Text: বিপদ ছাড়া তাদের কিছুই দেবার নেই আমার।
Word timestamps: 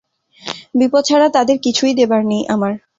বিপদ 0.75 1.03
ছাড়া 1.05 1.27
তাদের 1.29 1.57
কিছুই 1.65 1.93
দেবার 1.99 2.21
নেই 2.25 2.43
আমার। 2.55 2.73